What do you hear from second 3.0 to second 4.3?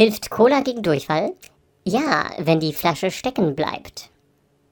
stecken bleibt.